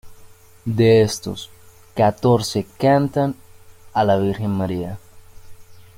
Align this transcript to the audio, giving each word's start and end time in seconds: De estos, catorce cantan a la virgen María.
De 0.65 1.03
estos, 1.03 1.51
catorce 1.93 2.65
cantan 2.79 3.35
a 3.93 4.03
la 4.03 4.17
virgen 4.17 4.49
María. 4.49 4.97